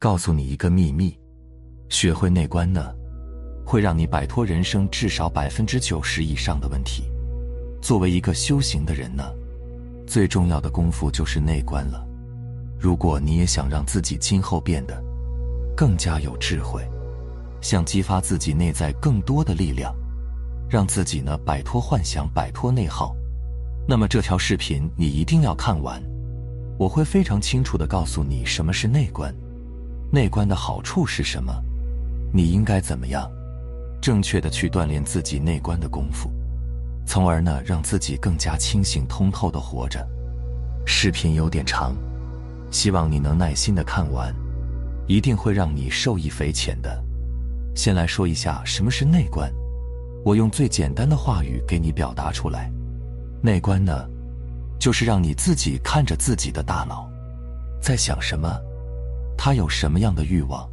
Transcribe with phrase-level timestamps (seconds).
[0.00, 1.14] 告诉你一个秘密：
[1.90, 2.90] 学会内观呢，
[3.66, 7.02] 会让你摆脱人生至少百分之九十以上的问题。
[7.82, 9.22] 作为一个修行的人呢，
[10.06, 12.02] 最重要的功夫就是内观了。
[12.78, 15.04] 如果你也想让自己今后变得
[15.76, 16.82] 更加有智慧，
[17.60, 19.94] 想激发自己内在更多的力量，
[20.66, 23.14] 让自己呢摆脱幻想、摆脱内耗，
[23.86, 26.02] 那么这条视频你一定要看完。
[26.78, 29.30] 我会非常清楚的告诉你什么是内观，
[30.12, 31.54] 内观的好处是什么，
[32.32, 33.30] 你应该怎么样
[34.00, 36.28] 正确的去锻炼自己内观的功夫。
[37.06, 40.04] 从而呢，让自己更加清醒通透的活着。
[40.84, 41.94] 视频有点长，
[42.72, 44.34] 希望你能耐心的看完，
[45.06, 47.02] 一定会让你受益匪浅的。
[47.76, 49.48] 先来说一下什么是内观，
[50.24, 52.70] 我用最简单的话语给你表达出来。
[53.42, 54.08] 内观呢，
[54.78, 57.08] 就是让你自己看着自己的大脑，
[57.80, 58.60] 在想什么，
[59.42, 60.70] 他有什么样的欲望，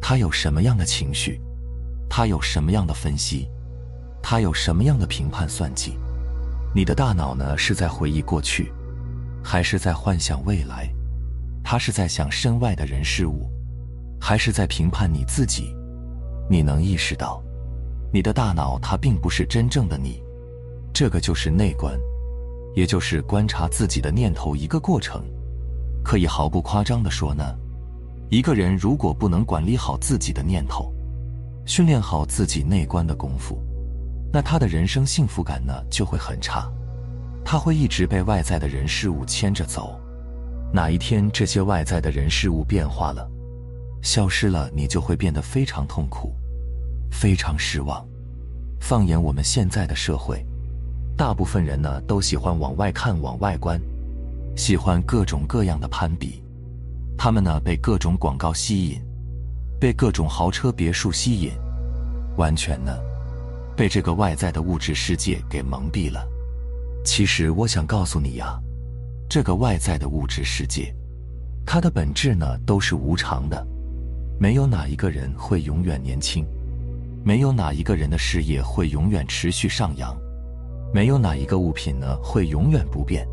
[0.00, 1.38] 他有什么样的情绪，
[2.08, 3.46] 他有什么样的分析。
[4.22, 5.98] 他有什么样的评判算计？
[6.74, 7.58] 你的大脑呢？
[7.58, 8.72] 是在回忆过去，
[9.44, 10.88] 还是在幻想未来？
[11.62, 13.50] 他是在想身外的人事物，
[14.18, 15.76] 还是在评判你自己？
[16.48, 17.42] 你能意识到，
[18.10, 20.22] 你的大脑它并不是真正的你，
[20.90, 21.94] 这个就是内观，
[22.74, 25.22] 也就是观察自己的念头一个过程。
[26.02, 27.44] 可以毫不夸张的说呢，
[28.30, 30.94] 一个人如果不能管理好自己的念头，
[31.66, 33.60] 训练好自己内观的功夫。
[34.32, 36.70] 那他的人生幸福感呢就会很差，
[37.44, 39.98] 他会一直被外在的人事物牵着走，
[40.72, 43.28] 哪一天这些外在的人事物变化了，
[44.00, 46.32] 消失了，你就会变得非常痛苦，
[47.10, 48.06] 非常失望。
[48.78, 50.46] 放眼我们现在的社会，
[51.16, 53.80] 大部分人呢都喜欢往外看、往外观，
[54.56, 56.40] 喜欢各种各样的攀比，
[57.22, 58.98] 他们呢被各种广告吸引，
[59.78, 61.52] 被各种豪车别墅吸引，
[62.38, 62.96] 完全呢。
[63.76, 66.26] 被这个外在的物质世界给蒙蔽了。
[67.04, 68.58] 其实我想告诉你呀，
[69.28, 70.94] 这个外在的物质世界，
[71.66, 73.66] 它的本质呢都是无常的，
[74.38, 76.42] 没有哪一个人会永远年轻，
[77.22, 80.16] 没有哪一个人的事业会永远持续上扬，
[80.90, 83.28] 没有哪一个物品呢会永远不变，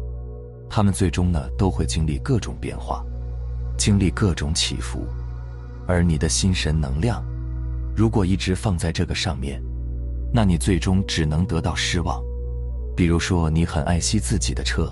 [0.70, 3.02] 他们最终呢都会经历各种变化，
[3.78, 5.06] 经历各种起伏。
[5.88, 7.24] 而你的心神能量，
[7.96, 9.62] 如果一直放在这个上面。
[10.34, 12.22] 那你最终只能得到失望。
[12.98, 14.92] 比如说，你很爱惜自己的车，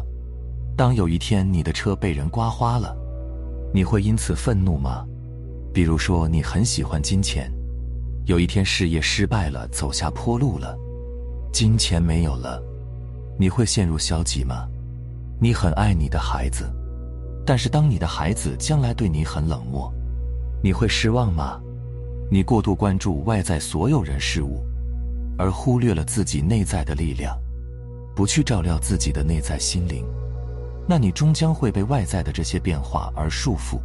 [0.78, 2.96] 当有一天你的车被人刮花了，
[3.74, 5.06] 你会因此愤怒吗？
[5.74, 7.52] 比如说，你很喜欢金钱，
[8.26, 10.74] 有一天事业失败了，走下坡路了，
[11.52, 12.64] 金钱没有了，
[13.38, 14.66] 你会陷入消极吗？
[15.42, 16.72] 你很爱你的孩子，
[17.46, 19.94] 但是当你的孩子将来对你很冷漠，
[20.64, 21.62] 你会失望吗？
[22.32, 24.66] 你过度关注外在所有人事物。
[25.38, 27.38] 而忽略了自己内在的力量，
[28.16, 30.06] 不去照料自己的内在心灵，
[30.88, 33.78] 那你终将会被外在的这些变化而束缚。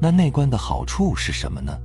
[0.00, 1.76] 那内观的好处是什么呢？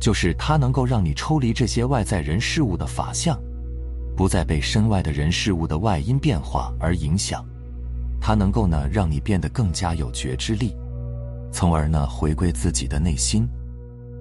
[0.00, 3.40] 就是它能够让你抽离这些外在人事物的法相，
[4.16, 7.46] 不再被身外的人事物的外因变化而影响。
[8.26, 10.74] 它能够呢让你变得更加有觉知力，
[11.52, 13.48] 从而呢回归自己的内心，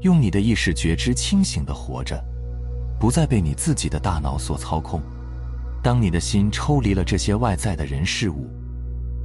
[0.01, 2.23] 用你的意识觉知清醒的活着。
[2.99, 5.01] 不再被你自己的大脑所操控。
[5.81, 8.47] 当你的心抽离了这些外在的人事物，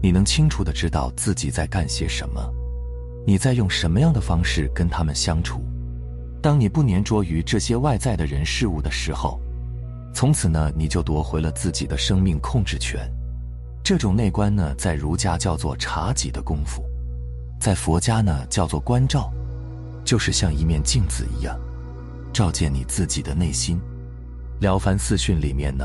[0.02, 2.40] 你能清楚的知道自己在干些什么，
[3.26, 5.62] 你在用什么样的方式跟他们相处。
[6.40, 9.38] 当你不粘着于这些外在的人事物的时候，
[10.14, 13.06] 从此呢，你就夺回了自己的生命控制权。
[13.82, 16.84] 这种内观呢，在儒家叫做察己的功夫，
[17.60, 19.32] 在佛家呢叫做观照，
[20.04, 21.58] 就是像一面镜子一样。
[22.32, 23.76] 照见你自己的内心，
[24.62, 25.84] 《了凡四训》里面呢，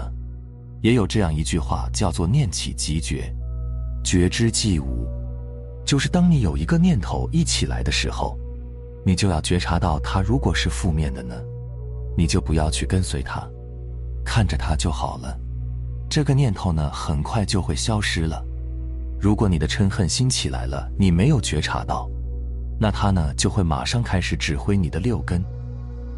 [0.81, 3.33] 也有这样一句话，叫做“念起即觉，
[4.03, 5.07] 觉之即无”，
[5.83, 8.37] 就是当你有一个念头一起来的时候，
[9.03, 10.21] 你就要觉察到它。
[10.21, 11.35] 如果是负面的呢，
[12.15, 13.43] 你就不要去跟随它，
[14.23, 15.35] 看着它就好了。
[16.09, 18.43] 这个念头呢，很快就会消失了。
[19.19, 22.09] 如果你的嗔恨心起来了，你没有觉察到，
[22.79, 25.43] 那它呢，就会马上开始指挥你的六根。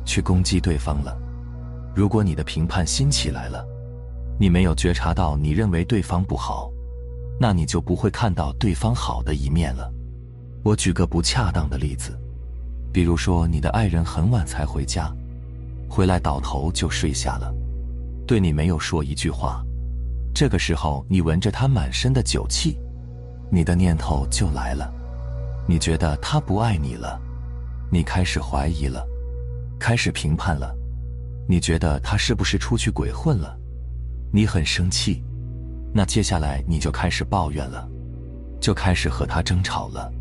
[0.05, 1.17] 去攻击对方了。
[1.93, 3.65] 如果你的评判心起来了，
[4.39, 6.71] 你没有觉察到你认为对方不好，
[7.37, 9.91] 那你就不会看到对方好的一面了。
[10.63, 12.17] 我举个不恰当的例子，
[12.93, 15.13] 比如说你的爱人很晚才回家，
[15.89, 17.53] 回来倒头就睡下了，
[18.25, 19.61] 对你没有说一句话。
[20.39, 22.77] 这个时候你闻着他满身的酒气，
[23.49, 24.93] 你的念头就来了，
[25.65, 27.19] 你觉得他不爱你了。
[27.91, 29.03] 你开始怀疑了，
[29.79, 30.71] 开始评判了，
[31.49, 33.57] 你觉得他是不是出去鬼混了？
[34.31, 35.23] 你很生气，
[35.91, 37.89] 那接下来你就开始抱怨了，
[38.61, 40.13] 就开始和他争吵了。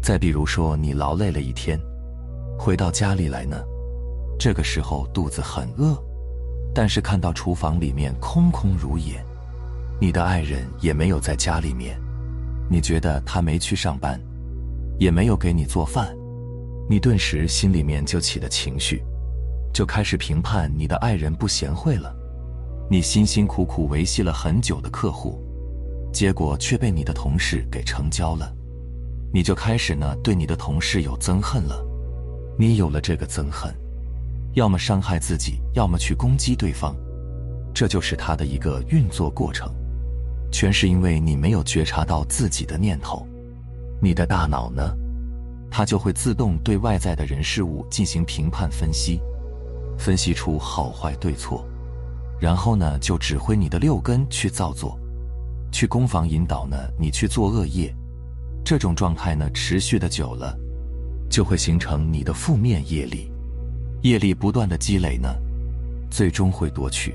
[0.00, 1.76] 再比如说，你劳累了一天，
[2.56, 3.60] 回到家里来呢，
[4.38, 6.00] 这个时候肚子很饿，
[6.72, 9.20] 但是看到厨房里面空空如也，
[10.00, 12.00] 你的爱人也没有在家里面，
[12.70, 14.20] 你觉得他没去上班，
[14.96, 16.16] 也没有给你做饭。
[16.88, 19.02] 你顿时心里面就起了情绪，
[19.74, 22.14] 就开始评判你的爱人不贤惠了。
[22.88, 25.42] 你辛辛苦苦维系了很久的客户，
[26.12, 28.54] 结果却被你的同事给成交了，
[29.34, 31.84] 你就开始呢对你的同事有憎恨了。
[32.56, 33.74] 你有了这个憎恨，
[34.54, 36.96] 要么伤害自己，要么去攻击对方，
[37.74, 39.70] 这就是他的一个运作过程，
[40.50, 43.26] 全是因为你没有觉察到自己的念头。
[44.00, 44.96] 你的大脑呢？
[45.70, 49.20] 它就会自动对外在的人事物进行评判分析，
[49.98, 51.62] 分析出好坏对错，
[52.40, 54.98] 然后呢，就指挥你的六根去造作，
[55.70, 57.94] 去攻防引导呢你去做恶业。
[58.64, 60.56] 这种状态呢，持续的久了，
[61.28, 63.30] 就会形成你的负面业力，
[64.02, 65.28] 业力不断的积累呢，
[66.10, 67.14] 最终会夺取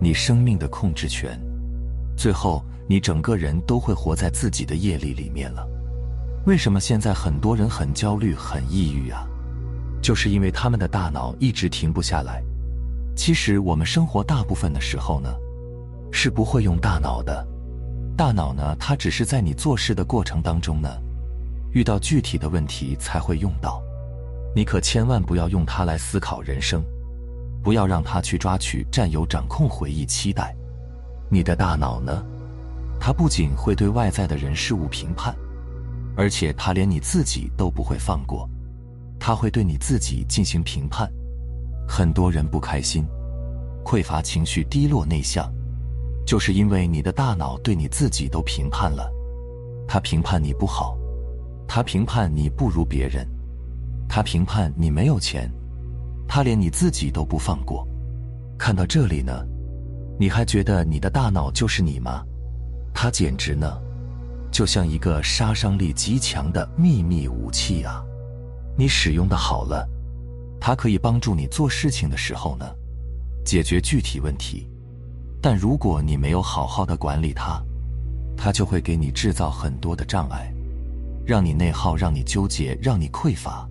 [0.00, 1.38] 你生命的控制权，
[2.16, 5.66] 最后你整个人都会活在自己的业力里面了。
[6.46, 9.26] 为什么现在很多人很焦虑、很抑郁啊？
[10.00, 12.42] 就是因为他们的大脑一直停不下来。
[13.16, 15.34] 其实我们生活大部分的时候呢，
[16.12, 17.46] 是不会用大脑的。
[18.16, 20.88] 大脑呢，它只是在你做事的过程当中呢，
[21.72, 23.82] 遇到具体的问题才会用到。
[24.54, 26.82] 你可千万不要用它来思考人生，
[27.62, 30.54] 不要让它去抓取、占有、掌控、回忆、期待。
[31.28, 32.24] 你的大脑呢，
[33.00, 35.34] 它不仅会对外在的人事物评判。
[36.16, 38.48] 而且它连你自己都不会放过，
[39.20, 41.06] 他会对你自己进行评判。
[41.86, 43.04] 很多人不开心、
[43.84, 45.52] 匮乏、情绪低落、内向，
[46.26, 49.12] 就是因为你的大脑对你自己都评判了。
[49.86, 50.96] 他评判你不好，
[51.68, 53.28] 他评判你不如别人，
[54.08, 55.52] 他评判你没有钱，
[56.26, 57.86] 他连你自己都不放过。
[58.56, 59.44] 看到这里呢，
[60.18, 62.22] 你还觉得你的大脑就是你吗？
[62.94, 63.78] 它简直呢！
[64.50, 68.02] 就像一个杀伤力极强的秘密武器啊！
[68.78, 69.86] 你使用的好了，
[70.58, 72.64] 它可以帮助你做事情的时候呢，
[73.44, 74.66] 解决具体问题；
[75.42, 77.62] 但如果你没有好好的管理它，
[78.34, 80.50] 它就会给你制造很多的障碍，
[81.26, 83.68] 让你内耗，让你纠结，让你匮乏。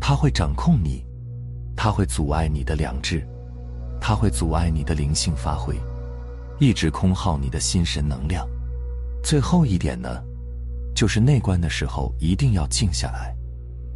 [0.00, 1.04] 它会掌控你，
[1.76, 3.24] 它会阻碍你的良知，
[4.00, 5.76] 它会阻碍你的灵性发挥，
[6.58, 8.48] 一直空耗你的心神能量。
[9.22, 10.22] 最后一点呢，
[10.94, 13.34] 就是内观的时候一定要静下来，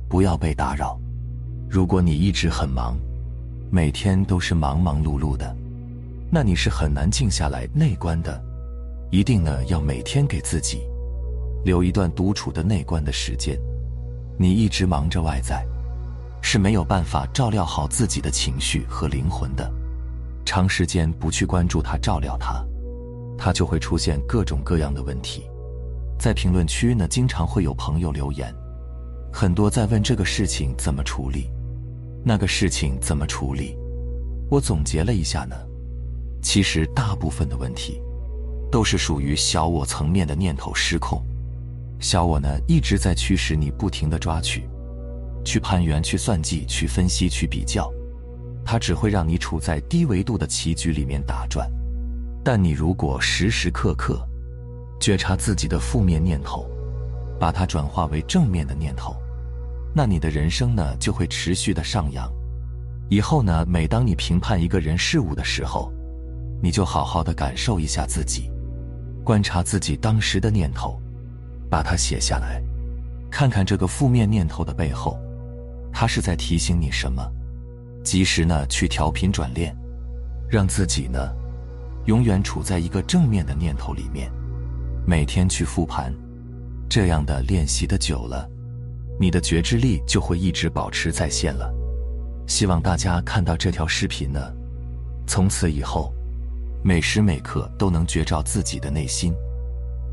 [0.08, 0.98] 不要被打扰。
[1.70, 2.98] 如果你一直很忙，
[3.70, 5.56] 每天都是忙忙碌碌的，
[6.30, 8.42] 那你是很难静下来内观的。
[9.10, 10.80] 一定呢要每天给自己
[11.64, 13.58] 留一段独处的内观的时间。
[14.38, 15.64] 你一直忙着外在，
[16.42, 19.70] 是没有办法照料好自己的情绪和灵魂的。
[20.44, 22.64] 长时间不去关注他，照料他。
[23.38, 25.42] 他就会出现各种各样的问题，
[26.16, 28.54] 在评论区呢，经常会有朋友留言，
[29.32, 31.50] 很多在问这个事情怎么处理，
[32.24, 33.76] 那个事情怎么处理。
[34.48, 35.56] 我总结了一下呢，
[36.40, 38.00] 其实大部分的问题，
[38.70, 41.20] 都是属于小我层面的念头失控，
[41.98, 44.68] 小我呢一直在驱使你不停的抓取，
[45.44, 47.92] 去攀援、去算计、去分析、去比较，
[48.64, 51.70] 它只会让你处在低维度的棋局里面打转。
[52.44, 54.20] 但你如果时时刻刻
[55.00, 56.66] 觉察自己的负面念头，
[57.38, 59.16] 把它转化为正面的念头，
[59.94, 62.30] 那你的人生呢就会持续的上扬。
[63.08, 65.92] 以后呢，每当你评判一个人事物的时候，
[66.62, 68.50] 你就好好的感受一下自己，
[69.24, 71.00] 观察自己当时的念头，
[71.68, 72.62] 把它写下来，
[73.30, 75.18] 看看这个负面念头的背后，
[75.92, 77.22] 它是在提醒你什么，
[78.02, 79.76] 及时呢去调频转念，
[80.48, 81.18] 让自己呢。
[82.06, 84.28] 永远处在一个正面的念头里面，
[85.06, 86.12] 每天去复盘，
[86.88, 88.48] 这样的练习的久了，
[89.20, 91.72] 你的觉知力就会一直保持在线了。
[92.48, 94.52] 希望大家看到这条视频呢，
[95.28, 96.12] 从此以后，
[96.82, 99.32] 每时每刻都能觉照自己的内心，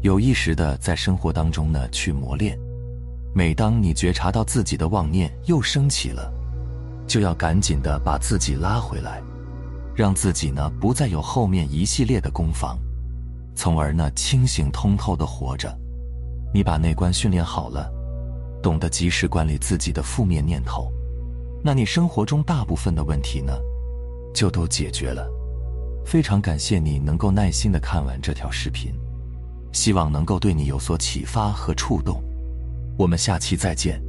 [0.04, 2.56] 有意识的在生活当中呢去磨练。
[3.34, 6.32] 每当你觉察到自己的妄念又升起了，
[7.10, 9.22] 就要赶紧的把自己拉回来。
[9.94, 12.80] 让自己呢不再有后面一系列的攻防，
[13.54, 15.78] 从而呢清醒通透的活着。
[16.54, 17.92] 你把内观训练好了，
[18.64, 20.90] 懂得及时管理自己的负面念头，
[21.62, 23.52] 那你生活中大部分的问题呢，
[24.34, 25.28] 就都解决了。
[26.06, 28.94] 非常感谢你能够耐心的看完这条视频，
[29.74, 32.24] 希望能够对你有所启发和触动。
[32.98, 34.09] 我们下期再见。